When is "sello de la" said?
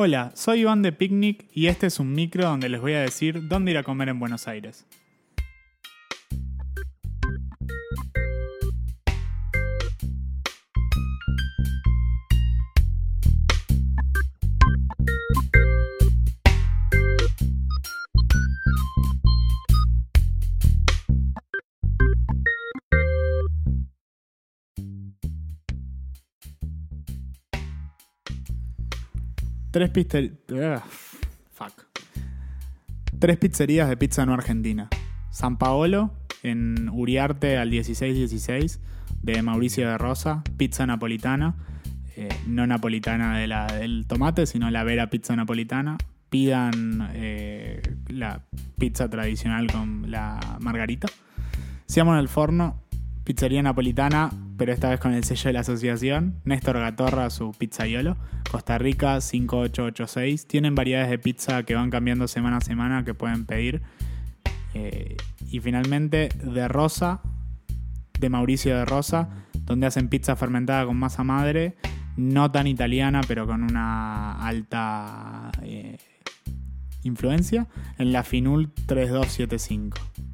55.22-55.60